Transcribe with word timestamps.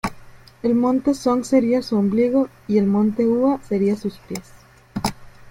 El 0.63 0.73
monte 0.73 1.13
Song 1.13 1.43
sería 1.45 1.83
su 1.83 1.95
ombligo, 1.95 2.49
y 2.67 2.79
el 2.79 2.87
monte 2.87 3.27
Hua 3.27 3.61
sería 3.61 3.95
sus 3.95 4.17
pies. 4.17 4.51